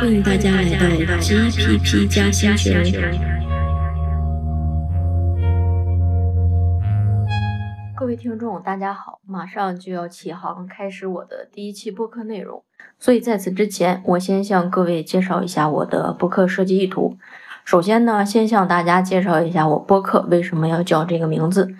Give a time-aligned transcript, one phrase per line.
[0.00, 0.64] 欢迎大家来
[1.04, 2.70] 到 GPP 加星球。
[7.94, 12.62] 各位听众，大家好，马上就要起航，开始我的第一期播客内容。
[12.98, 17.18] 所以在此之前，我先向各位介绍一下我的播客设计意图。
[17.66, 21.74] 首先呢，先向大家介绍一下我播客为什么要叫这个名字。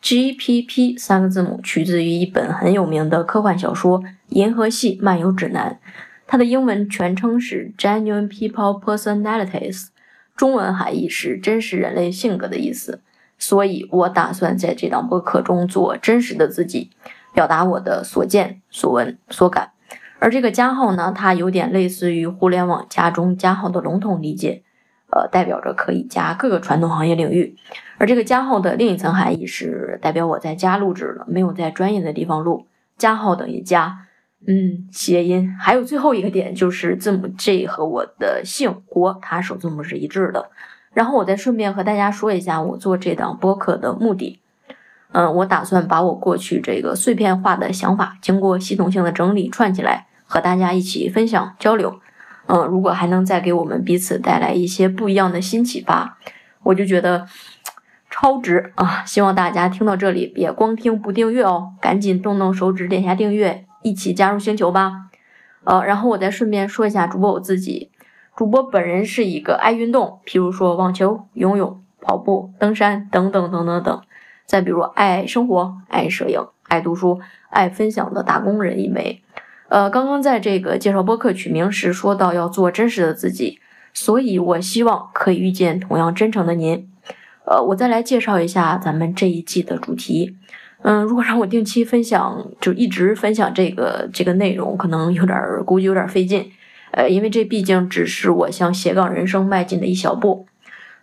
[0.00, 5.78] GPP 三个字母取自于一本很有名的科幻小说《银河系漫游指南》。
[6.26, 9.88] 它的英文全称是 Genuine People Personalities，
[10.36, 13.02] 中文含义是真实人类性格的意思。
[13.38, 16.90] 所以我打算在这档播客中做真实的自己，
[17.34, 19.72] 表达我的所见所闻所感。
[20.18, 24.62] 而这个加号呢，它有点类似于互联网加中加号的笼统理解，
[25.10, 27.54] 呃，代表着可以加各个传统行业领域。
[27.98, 32.66] 而这个加号的另一层含义是代表我在家录制了，没有在专业的地方录。
[32.96, 34.05] 加号等于加。
[34.48, 40.50] 嗯，谐音还有最后一个点就是字母 J 和我的姓郭，它首字母是一致的。
[40.92, 44.38] 然后我再顺便和大家说一下我做这档播客的目的。
[45.12, 52.00] 嗯，我打算把我过去这个碎片化的想法，经过系统性的整理串起来，和大家一起分享交流。
[52.46, 56.18] 嗯，如果还能再给我们彼此带来一些不一样的新启发，
[56.62, 57.26] 我就觉得
[58.08, 59.02] 超值啊！
[59.04, 63.65] 希望大家听到这里别光听不订阅哦，赶紧动动手指点下订阅。
[63.86, 65.10] 一起加入星球吧，
[65.62, 67.92] 呃，然后我再顺便说一下主播我自己，
[68.34, 74.02] 主播本人是一个爱运动，譬如说网球、游泳、跑步、登山等等等等等，
[74.44, 79.22] 再比如爱生活、爱摄影、爱读书、爱分享的打工人一枚。
[79.68, 83.60] 呃，刚刚在这个介绍播客取名时说到要做真实的自己，
[83.94, 86.90] 所以我希望可以遇见同样真诚的您。
[87.44, 90.36] 呃，我再来介绍一下咱们这一季的主题。
[90.82, 96.50] 嗯，如果让我定期分享，就一直分享这个这个内容，可能有点估计有点费劲。
[96.92, 100.46] 呃，因为这毕竟只是我向斜杠人生迈进的一小步，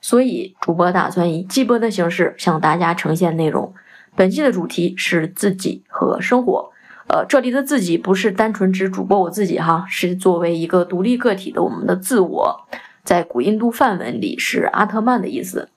[0.00, 3.72] 所以主播打算以季播的形式向大家呈现内容。
[4.14, 6.70] 本期的主题是自己和生活。
[7.08, 12.60] 呃，这里的自己不是单纯指主播我自己哈，是作为一个独立个体的我们的自我，
[13.02, 15.68] 在古印度梵文里是阿特曼的意思。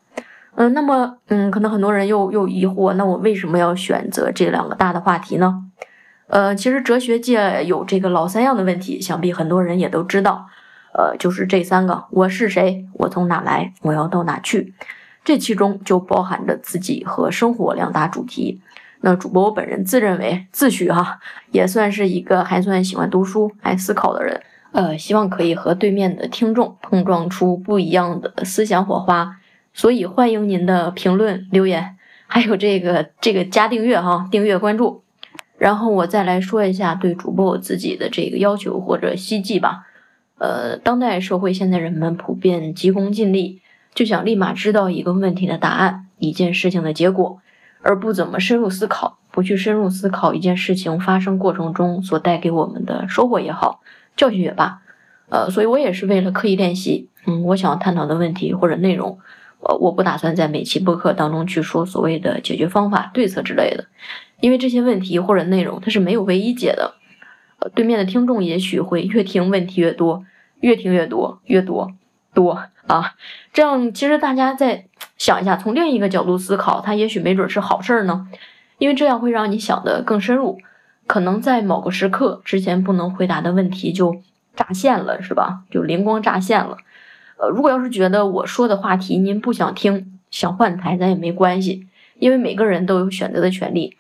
[0.56, 5.64] 嗯，那么，嗯，可能很多人又又疑惑，那我为什么要选择这两个大的话题呢？
[6.28, 10.46] 呃，其实哲学界有这个老三样的问题，想必很多人也都知道，
[10.94, 12.86] 呃，就是这三个：我是谁？
[12.94, 13.74] 我从哪来？
[13.82, 14.74] 我要到哪去？
[15.24, 18.62] 这其中就包含着自己和生活两大主题。
[19.02, 21.20] 那主播我本人自认为自诩哈，
[21.52, 29.38] 也算是一个还算喜欢读书、爱思考的人，呃，希望可以和对面的听众碰撞出不一样的思想火花。
[29.74, 31.98] 所以欢迎您的评论留言，
[32.28, 35.04] 还有这个这个加订阅哈，订阅关注。
[35.58, 39.88] 然后我再来说一下对主播我自己的这个要求或者希冀吧。
[40.38, 43.62] 呃，当代社会现在人们普遍急功近利，
[43.94, 47.40] 就想立马知道一个问题的答案，一件事情的结果，
[47.82, 53.80] 而不怎么深入思考，不去深入思考一件事情发生过程中所带给我们的收获也好，
[54.18, 54.82] 教训也罢。
[55.30, 59.20] 呃，所以我也是为了刻意练习，嗯，我想探讨的问题或者内容。
[59.66, 63.86] 呃，我不打算在每期播客当中去说所谓的解决方法、对策之类的，
[64.42, 66.96] 因为这些问题或者内容它是没有唯一解的。
[67.60, 70.26] 呃，对面的听众也许会越听问题越多，
[70.60, 71.94] 越听越多，越多
[72.34, 73.14] 多啊。
[73.54, 74.88] 这样其实大家再
[75.18, 78.28] 想一下，从另一个角度思考，它也许没准是好事儿呢，
[78.80, 80.60] 因为这样会让你想得更深入，
[81.08, 84.22] 可能在某个时刻之前不能回答的问题就
[84.56, 85.62] 乍现了，是吧？
[85.72, 86.78] 就灵光乍现了。
[87.38, 91.88] 呃，如果要是觉得我说的话题您不想听，想换台咱也没关系，
[92.20, 93.98] 因为每个人都有选择的权利。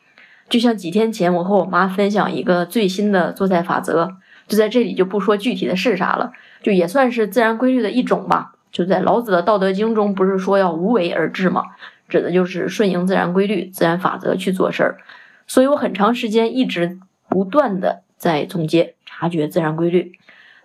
[0.49, 4.17] 就像几天前我和我妈分享一个最新的做菜法则，
[4.47, 8.53] 就在这里就不说具体的是啥了，就也算是自然规律的一种吧。
[8.71, 11.63] 就在老子的《道德经》中，不是说要无为而治吗？
[12.09, 14.97] 指的就是顺应自然规律、自然法则去做事儿。
[15.47, 20.11] 所以我很长时间一直不断的在总结、察觉自然规律。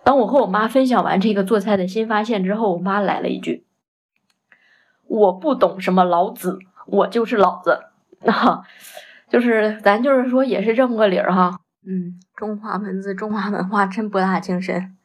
[0.03, 3.65] 当我和我妈分享完这个做菜的新发现之后，我妈来了一句
[5.05, 6.57] ：“我不懂什么老子，
[6.87, 7.83] 我就是老子。
[8.25, 8.63] ”啊，
[9.29, 11.59] 就是咱就是说也是这么个理儿哈。
[11.85, 14.97] 嗯，中华文字、中华文化真博大精深。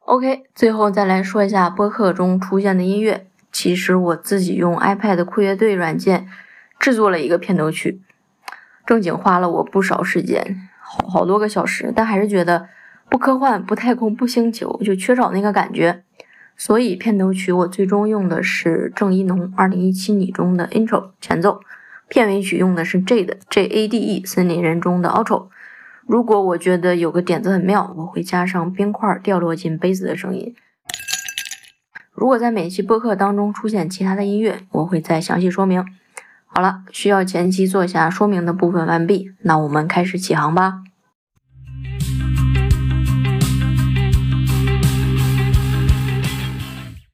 [0.00, 3.26] OK，最后再来说一下播客中出现的音乐。
[3.52, 6.28] 其实我自己用 iPad 酷乐队软件
[6.78, 8.00] 制作了一个片头曲，
[8.86, 12.68] 正经花了我不少时间，好好多个小时，但还是觉得。
[13.08, 16.02] 不科幻，不太空，不星球，就缺少那个感觉。
[16.56, 21.60] 所以片头曲我最终用的是郑一农《二零一七你》中的 intro 前奏，
[22.08, 25.48] 片尾曲用的是 Jade J A D E 森林人中的 outro。
[26.06, 30.54] 如果我觉得有个点子很妙，我会加上冰块掉落进杯子的声音，
[32.12, 35.84] 如果在每期播客当中出现其他的音乐，我会再详细说明。
[36.46, 40.84] 好了，需要前期做下说明的部分完毕，那我们开始起航吧。